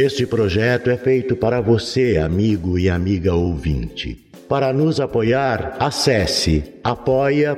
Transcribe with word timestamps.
Este 0.00 0.24
projeto 0.24 0.90
é 0.90 0.96
feito 0.96 1.34
para 1.34 1.60
você, 1.60 2.18
amigo 2.18 2.78
e 2.78 2.88
amiga 2.88 3.34
ouvinte. 3.34 4.16
Para 4.48 4.72
nos 4.72 5.00
apoiar, 5.00 5.76
acesse 5.80 6.62
apoia.se 6.84 7.56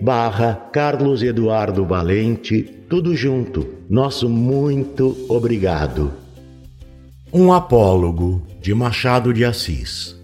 barra 0.00 0.54
Carlos 0.72 1.24
Eduardo 1.24 1.84
Valente, 1.84 2.62
tudo 2.88 3.16
junto. 3.16 3.66
Nosso 3.90 4.28
muito 4.28 5.16
obrigado. 5.28 6.12
Um 7.32 7.52
apólogo 7.52 8.40
de 8.62 8.72
Machado 8.72 9.34
de 9.34 9.44
Assis. 9.44 10.14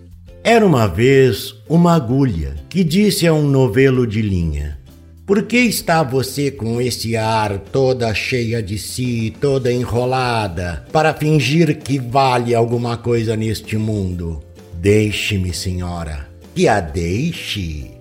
Era 0.44 0.64
uma 0.64 0.86
vez 0.86 1.52
uma 1.68 1.96
agulha 1.96 2.54
que 2.68 2.84
disse 2.84 3.26
a 3.26 3.34
um 3.34 3.48
novelo 3.48 4.06
de 4.06 4.22
linha: 4.22 4.78
Por 5.24 5.44
que 5.44 5.58
está 5.58 6.02
você 6.02 6.50
com 6.50 6.80
esse 6.80 7.16
ar 7.16 7.56
toda 7.56 8.12
cheia 8.12 8.60
de 8.60 8.76
si, 8.76 9.32
toda 9.40 9.72
enrolada, 9.72 10.84
para 10.90 11.14
fingir 11.14 11.78
que 11.78 11.96
vale 11.96 12.52
alguma 12.52 12.96
coisa 12.96 13.36
neste 13.36 13.76
mundo? 13.76 14.42
Deixe-me, 14.74 15.54
senhora. 15.54 16.26
Que 16.56 16.66
a 16.66 16.80
deixe. 16.80 17.92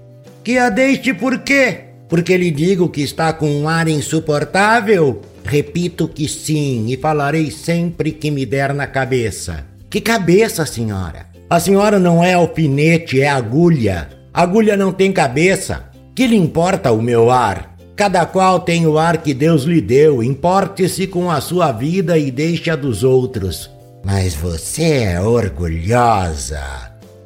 Que 0.44 0.58
a 0.58 0.70
deixe 0.70 1.14
por 1.14 1.40
quê? 1.42 1.82
Porque 2.10 2.36
lhe 2.36 2.50
digo 2.50 2.90
que 2.90 3.02
está 3.02 3.32
com 3.32 3.52
um 3.52 3.70
ar 3.70 3.88
insuportável? 3.88 5.22
Repito 5.46 6.08
que 6.08 6.28
sim, 6.28 6.88
e 6.90 6.98
falarei 6.98 7.52
sempre 7.52 8.12
que 8.12 8.32
me 8.32 8.48
der 8.48 8.74
na 8.74 8.88
cabeça. 8.88 9.68
Que 9.92 10.02
cabeça, 10.02 10.66
senhora? 10.66 11.28
A 11.48 11.60
senhora 11.60 12.00
não 12.00 12.24
é 12.24 12.34
alfinete, 12.34 13.22
é 13.22 13.30
agulha. 13.30 14.10
Agulha 14.34 14.76
não 14.76 14.92
tem 14.92 15.12
cabeça. 15.12 15.91
Que 16.14 16.28
lhe 16.28 16.36
importa 16.36 16.92
o 16.92 17.02
meu 17.02 17.32
ar? 17.32 17.76
Cada 17.96 18.26
qual 18.26 18.60
tem 18.60 18.86
o 18.86 18.98
ar 18.98 19.18
que 19.20 19.34
Deus 19.34 19.64
lhe 19.64 19.80
deu. 19.80 20.22
Importe-se 20.22 21.08
com 21.08 21.30
a 21.30 21.40
sua 21.40 21.72
vida 21.72 22.18
e 22.18 22.30
deixe 22.32 22.70
a 22.70 22.76
dos 22.76 23.04
outros. 23.04 23.70
Mas 24.04 24.34
você 24.34 25.04
é 25.04 25.22
orgulhosa. 25.22 26.62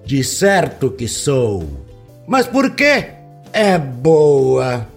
De 0.05 0.23
certo 0.23 0.92
que 0.92 1.08
sou. 1.08 1.66
Mas 2.27 2.45
por 2.45 2.72
quê? 2.72 3.05
É 3.53 3.77
boa. 3.77 4.88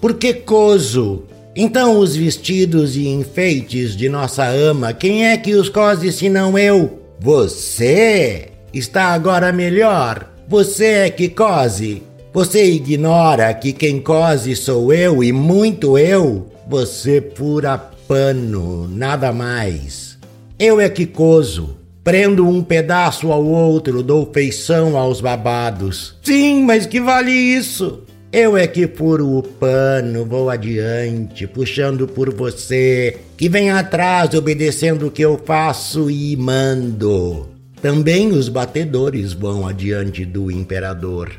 Porque 0.00 0.34
coso. 0.34 1.24
Então 1.54 1.98
os 1.98 2.16
vestidos 2.16 2.96
e 2.96 3.08
enfeites 3.08 3.96
de 3.96 4.08
nossa 4.08 4.46
ama, 4.46 4.92
quem 4.92 5.26
é 5.26 5.36
que 5.36 5.54
os 5.54 5.68
cose 5.68 6.12
senão 6.12 6.58
eu? 6.58 7.00
Você 7.20 8.48
está 8.72 9.06
agora 9.06 9.52
melhor. 9.52 10.30
Você 10.48 10.84
é 10.84 11.10
que 11.10 11.28
cose. 11.28 12.02
Você 12.36 12.66
ignora 12.66 13.54
que 13.54 13.72
quem 13.72 13.98
cose 13.98 14.54
sou 14.54 14.92
eu 14.92 15.24
e 15.24 15.32
muito 15.32 15.96
eu. 15.96 16.46
Você 16.68 17.18
pura 17.18 17.78
pano, 17.78 18.86
nada 18.86 19.32
mais. 19.32 20.18
Eu 20.58 20.78
é 20.78 20.86
que 20.90 21.06
coso. 21.06 21.78
Prendo 22.04 22.46
um 22.46 22.62
pedaço 22.62 23.32
ao 23.32 23.42
outro, 23.42 24.02
dou 24.02 24.30
feição 24.34 24.98
aos 24.98 25.18
babados. 25.18 26.14
Sim, 26.22 26.62
mas 26.64 26.84
que 26.84 27.00
vale 27.00 27.30
isso? 27.32 28.02
Eu 28.30 28.54
é 28.54 28.66
que 28.66 28.86
furo 28.86 29.38
o 29.38 29.42
pano, 29.42 30.26
vou 30.26 30.50
adiante, 30.50 31.46
puxando 31.46 32.06
por 32.06 32.34
você, 32.34 33.16
que 33.34 33.48
vem 33.48 33.70
atrás 33.70 34.34
obedecendo 34.34 35.06
o 35.06 35.10
que 35.10 35.22
eu 35.22 35.40
faço 35.42 36.10
e 36.10 36.36
mando. 36.36 37.48
Também 37.80 38.32
os 38.32 38.50
batedores 38.50 39.32
vão 39.32 39.66
adiante 39.66 40.26
do 40.26 40.50
imperador. 40.50 41.30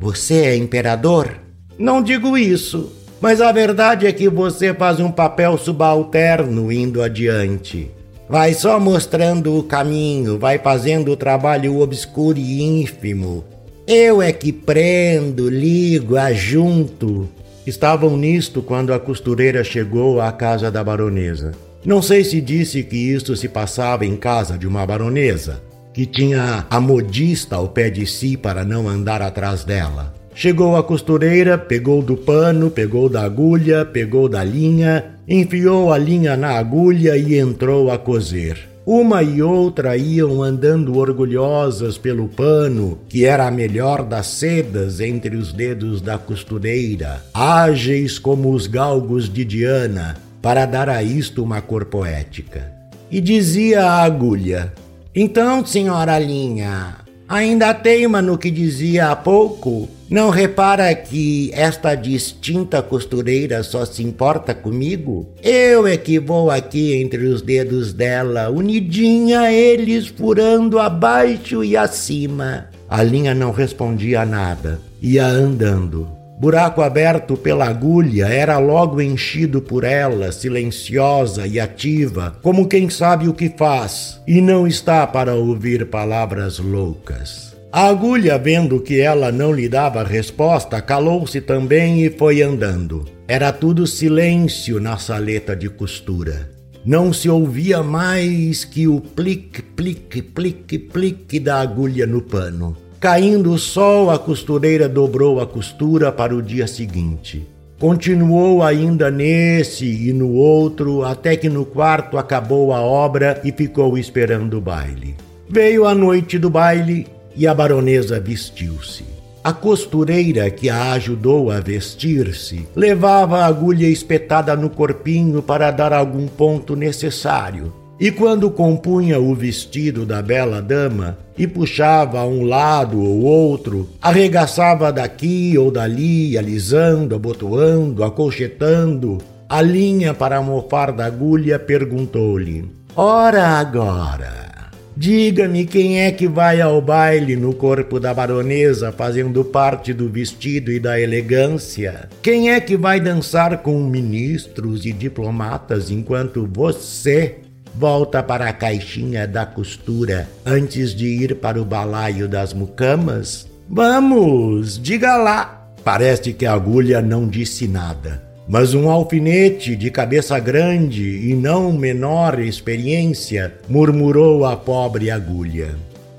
Você 0.00 0.34
é 0.34 0.56
imperador? 0.56 1.40
Não 1.76 2.00
digo 2.00 2.38
isso, 2.38 2.92
mas 3.20 3.40
a 3.40 3.50
verdade 3.50 4.06
é 4.06 4.12
que 4.12 4.28
você 4.28 4.72
faz 4.72 5.00
um 5.00 5.10
papel 5.10 5.58
subalterno 5.58 6.70
indo 6.70 7.02
adiante. 7.02 7.90
Vai 8.28 8.54
só 8.54 8.78
mostrando 8.78 9.58
o 9.58 9.62
caminho, 9.64 10.38
vai 10.38 10.56
fazendo 10.56 11.10
o 11.10 11.16
trabalho 11.16 11.80
obscuro 11.80 12.38
e 12.38 12.62
ínfimo. 12.62 13.44
Eu 13.88 14.22
é 14.22 14.32
que 14.32 14.52
prendo, 14.52 15.50
ligo, 15.50 16.16
ajunto. 16.16 17.28
Estavam 17.66 18.16
nisto 18.16 18.62
quando 18.62 18.92
a 18.92 19.00
costureira 19.00 19.64
chegou 19.64 20.20
à 20.20 20.30
casa 20.30 20.70
da 20.70 20.84
baronesa. 20.84 21.52
Não 21.84 22.00
sei 22.00 22.22
se 22.22 22.40
disse 22.40 22.84
que 22.84 22.96
isto 22.96 23.34
se 23.34 23.48
passava 23.48 24.06
em 24.06 24.14
casa 24.14 24.56
de 24.56 24.66
uma 24.66 24.86
baronesa, 24.86 25.60
que 25.98 26.06
tinha 26.06 26.64
a 26.70 26.80
modista 26.80 27.56
ao 27.56 27.66
pé 27.66 27.90
de 27.90 28.06
si 28.06 28.36
para 28.36 28.64
não 28.64 28.88
andar 28.88 29.20
atrás 29.20 29.64
dela. 29.64 30.14
Chegou 30.32 30.76
a 30.76 30.82
costureira, 30.84 31.58
pegou 31.58 32.00
do 32.00 32.16
pano, 32.16 32.70
pegou 32.70 33.08
da 33.08 33.24
agulha, 33.24 33.84
pegou 33.84 34.28
da 34.28 34.44
linha, 34.44 35.06
enfiou 35.26 35.92
a 35.92 35.98
linha 35.98 36.36
na 36.36 36.50
agulha 36.50 37.16
e 37.16 37.36
entrou 37.36 37.90
a 37.90 37.98
coser. 37.98 38.68
Uma 38.86 39.24
e 39.24 39.42
outra 39.42 39.96
iam 39.96 40.40
andando 40.40 40.96
orgulhosas 40.96 41.98
pelo 41.98 42.28
pano, 42.28 43.00
que 43.08 43.24
era 43.24 43.48
a 43.48 43.50
melhor 43.50 44.04
das 44.04 44.28
sedas 44.28 45.00
entre 45.00 45.34
os 45.34 45.52
dedos 45.52 46.00
da 46.00 46.16
costureira, 46.16 47.24
ágeis 47.34 48.20
como 48.20 48.52
os 48.52 48.68
galgos 48.68 49.28
de 49.28 49.44
Diana, 49.44 50.14
para 50.40 50.64
dar 50.64 50.88
a 50.88 51.02
isto 51.02 51.42
uma 51.42 51.60
cor 51.60 51.86
poética. 51.86 52.70
E 53.10 53.20
dizia 53.20 53.84
a 53.84 54.04
agulha: 54.04 54.72
Então, 55.14 55.64
senhora 55.64 56.18
Linha, 56.18 56.96
ainda 57.28 57.72
teima 57.72 58.20
no 58.20 58.36
que 58.36 58.50
dizia 58.50 59.10
há 59.10 59.16
pouco? 59.16 59.88
Não 60.08 60.30
repara 60.30 60.94
que 60.94 61.50
esta 61.52 61.94
distinta 61.94 62.82
costureira 62.82 63.62
só 63.62 63.84
se 63.84 64.02
importa 64.02 64.54
comigo? 64.54 65.28
Eu 65.42 65.86
é 65.86 65.96
que 65.96 66.18
vou 66.18 66.50
aqui 66.50 66.94
entre 66.94 67.26
os 67.26 67.42
dedos 67.42 67.92
dela, 67.92 68.48
unidinha 68.48 69.52
eles 69.52 70.06
furando 70.06 70.78
abaixo 70.78 71.62
e 71.62 71.76
acima. 71.76 72.68
A 72.88 73.02
linha 73.02 73.34
não 73.34 73.50
respondia 73.50 74.24
nada, 74.24 74.80
ia 75.02 75.26
andando. 75.26 76.17
Buraco 76.40 76.82
aberto 76.82 77.36
pela 77.36 77.68
agulha 77.68 78.26
era 78.26 78.58
logo 78.58 79.00
enchido 79.00 79.60
por 79.60 79.82
ela, 79.82 80.30
silenciosa 80.30 81.48
e 81.48 81.58
ativa, 81.58 82.36
como 82.40 82.68
quem 82.68 82.88
sabe 82.88 83.26
o 83.26 83.34
que 83.34 83.48
faz 83.48 84.20
e 84.24 84.40
não 84.40 84.64
está 84.64 85.04
para 85.04 85.34
ouvir 85.34 85.86
palavras 85.86 86.60
loucas. 86.60 87.56
A 87.72 87.88
agulha, 87.88 88.38
vendo 88.38 88.80
que 88.80 89.00
ela 89.00 89.32
não 89.32 89.52
lhe 89.52 89.68
dava 89.68 90.04
resposta, 90.04 90.80
calou-se 90.80 91.40
também 91.40 92.04
e 92.04 92.10
foi 92.10 92.40
andando. 92.40 93.04
Era 93.26 93.52
tudo 93.52 93.84
silêncio 93.84 94.80
na 94.80 94.96
saleta 94.96 95.56
de 95.56 95.68
costura. 95.68 96.48
Não 96.86 97.12
se 97.12 97.28
ouvia 97.28 97.82
mais 97.82 98.64
que 98.64 98.86
o 98.86 99.00
plique, 99.00 99.60
plique, 99.60 100.22
plique, 100.22 100.78
plique 100.78 101.40
da 101.40 101.60
agulha 101.60 102.06
no 102.06 102.22
pano. 102.22 102.76
Caindo 103.00 103.52
o 103.52 103.58
sol, 103.58 104.10
a 104.10 104.18
costureira 104.18 104.88
dobrou 104.88 105.40
a 105.40 105.46
costura 105.46 106.10
para 106.10 106.34
o 106.34 106.42
dia 106.42 106.66
seguinte. 106.66 107.46
Continuou 107.78 108.60
ainda 108.60 109.08
nesse 109.08 110.08
e 110.08 110.12
no 110.12 110.32
outro, 110.32 111.04
até 111.04 111.36
que 111.36 111.48
no 111.48 111.64
quarto 111.64 112.18
acabou 112.18 112.72
a 112.72 112.80
obra 112.80 113.40
e 113.44 113.52
ficou 113.52 113.96
esperando 113.96 114.58
o 114.58 114.60
baile. 114.60 115.14
Veio 115.48 115.86
a 115.86 115.94
noite 115.94 116.40
do 116.40 116.50
baile 116.50 117.06
e 117.36 117.46
a 117.46 117.54
baronesa 117.54 118.18
vestiu-se. 118.18 119.04
A 119.44 119.52
costureira 119.52 120.50
que 120.50 120.68
a 120.68 120.90
ajudou 120.94 121.52
a 121.52 121.60
vestir-se 121.60 122.66
levava 122.74 123.38
a 123.38 123.46
agulha 123.46 123.86
espetada 123.86 124.56
no 124.56 124.68
corpinho 124.68 125.40
para 125.40 125.70
dar 125.70 125.92
algum 125.92 126.26
ponto 126.26 126.74
necessário. 126.74 127.72
E 128.00 128.12
quando 128.12 128.48
compunha 128.48 129.18
o 129.18 129.34
vestido 129.34 130.06
da 130.06 130.22
bela 130.22 130.62
dama 130.62 131.18
e 131.36 131.48
puxava 131.48 132.20
a 132.20 132.24
um 132.24 132.44
lado 132.44 133.02
ou 133.02 133.22
outro, 133.22 133.88
arregaçava 134.00 134.92
daqui 134.92 135.58
ou 135.58 135.68
dali, 135.68 136.38
alisando, 136.38 137.16
abotoando, 137.16 138.04
acolchetando, 138.04 139.18
a 139.48 139.60
linha 139.60 140.14
para 140.14 140.40
mofar 140.40 140.92
da 140.92 141.06
agulha 141.06 141.58
perguntou-lhe: 141.58 142.70
Ora 142.94 143.44
agora, 143.58 144.48
Diga-me 144.96 145.64
quem 145.64 146.00
é 146.00 146.10
que 146.10 146.26
vai 146.26 146.60
ao 146.60 146.82
baile 146.82 147.36
no 147.36 147.54
corpo 147.54 148.00
da 148.00 148.12
baronesa, 148.12 148.90
fazendo 148.90 149.44
parte 149.44 149.92
do 149.92 150.08
vestido 150.08 150.72
e 150.72 150.80
da 150.80 151.00
elegância? 151.00 152.08
Quem 152.20 152.50
é 152.50 152.60
que 152.60 152.76
vai 152.76 152.98
dançar 152.98 153.58
com 153.58 153.78
ministros 153.84 154.84
e 154.84 154.92
diplomatas 154.92 155.88
enquanto 155.88 156.48
você 156.52 157.36
volta 157.74 158.22
para 158.22 158.48
a 158.48 158.52
caixinha 158.52 159.26
da 159.26 159.46
costura 159.46 160.28
antes 160.44 160.94
de 160.94 161.06
ir 161.06 161.36
para 161.36 161.60
o 161.60 161.64
balaio 161.64 162.28
das 162.28 162.52
mucamas? 162.52 163.46
Vamos, 163.68 164.78
diga 164.82 165.16
lá. 165.16 165.68
Parece 165.84 166.32
que 166.32 166.44
a 166.44 166.52
agulha 166.52 167.00
não 167.00 167.28
disse 167.28 167.66
nada 167.66 168.28
mas 168.48 168.72
um 168.72 168.88
alfinete 168.88 169.76
de 169.76 169.90
cabeça 169.90 170.38
grande 170.38 171.04
e 171.04 171.34
não 171.34 171.70
menor 171.70 172.40
experiência 172.40 173.52
murmurou 173.68 174.46
a 174.46 174.56
pobre 174.56 175.10
agulha. 175.10 175.76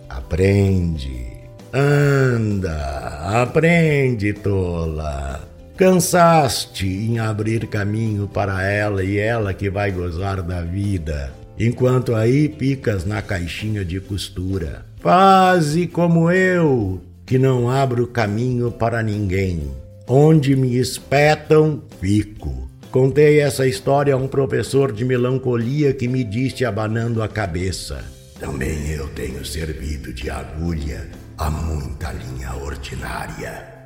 Aprende, 0.08 1.26
anda, 1.74 3.42
aprende, 3.42 4.32
tola. 4.34 5.42
Cansaste 5.76 6.86
em 6.86 7.18
abrir 7.18 7.66
caminho 7.66 8.28
para 8.28 8.64
ela 8.64 9.04
e 9.04 9.18
ela 9.18 9.52
que 9.54 9.70
vai 9.70 9.92
gozar 9.92 10.42
da 10.44 10.62
vida, 10.62 11.32
enquanto 11.60 12.16
aí 12.16 12.48
picas 12.48 13.06
na 13.06 13.22
caixinha 13.22 13.84
de 13.84 14.00
costura. 14.00 14.86
Faze 15.02 15.88
como 15.88 16.32
eu, 16.32 17.02
que 17.26 17.38
não 17.38 17.70
abro 17.70 18.08
caminho 18.08 18.72
para 18.72 19.04
ninguém. 19.04 19.70
Onde 20.08 20.56
me 20.56 20.78
espetam, 20.78 21.84
fico. 22.00 22.68
Contei 22.90 23.40
essa 23.40 23.68
história 23.68 24.16
a 24.16 24.18
um 24.18 24.28
professor 24.28 24.92
de 24.92 25.06
melancolia 25.06 25.94
que 25.94 26.08
me 26.08 26.24
disse 26.24 26.66
abanando 26.66 27.22
a 27.22 27.28
cabeça. 27.28 28.04
Também 28.40 28.90
eu 28.90 29.08
tenho 29.10 29.46
servido 29.46 30.12
de 30.12 30.30
agulha 30.30 31.08
a 31.38 31.52
muita 31.52 32.12
linha 32.12 32.56
ordinária. 32.56 33.79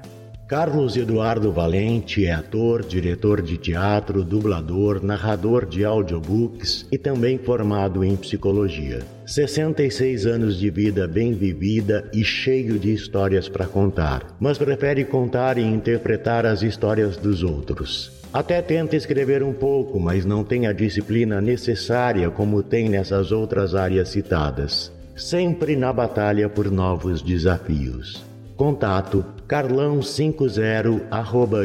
Carlos 0.47 0.97
Eduardo 0.97 1.53
Valente 1.53 2.25
é 2.25 2.33
ator, 2.33 2.83
diretor 2.83 3.41
de 3.41 3.57
teatro, 3.57 4.25
dublador, 4.25 5.01
narrador 5.01 5.65
de 5.65 5.85
audiobooks 5.85 6.85
e 6.91 6.97
também 6.97 7.37
formado 7.37 8.03
em 8.03 8.17
psicologia. 8.17 8.99
66 9.25 10.25
anos 10.25 10.59
de 10.59 10.69
vida 10.69 11.07
bem 11.07 11.33
vivida 11.33 12.09
e 12.13 12.25
cheio 12.25 12.77
de 12.77 12.93
histórias 12.93 13.47
para 13.47 13.65
contar, 13.65 14.35
mas 14.37 14.57
prefere 14.57 15.05
contar 15.05 15.57
e 15.57 15.63
interpretar 15.63 16.45
as 16.45 16.61
histórias 16.61 17.15
dos 17.15 17.41
outros. 17.41 18.11
Até 18.33 18.61
tenta 18.61 18.97
escrever 18.97 19.43
um 19.43 19.53
pouco, 19.53 19.97
mas 19.97 20.25
não 20.25 20.43
tem 20.43 20.67
a 20.67 20.73
disciplina 20.73 21.39
necessária 21.39 22.29
como 22.29 22.61
tem 22.61 22.89
nessas 22.89 23.31
outras 23.31 23.73
áreas 23.73 24.09
citadas. 24.09 24.91
Sempre 25.15 25.77
na 25.77 25.93
batalha 25.93 26.49
por 26.49 26.69
novos 26.69 27.21
desafios. 27.21 28.32
Contato 28.55 29.25
carlão50 29.47 31.07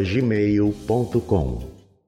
gmail.com 0.05 1.78